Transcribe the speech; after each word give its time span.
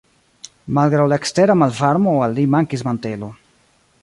Malgraŭ 0.77 1.05
la 1.13 1.19
ekstera 1.23 1.57
malvarmo 1.65 2.17
al 2.29 2.35
li 2.39 2.49
mankis 2.57 2.87
mantelo. 2.89 3.35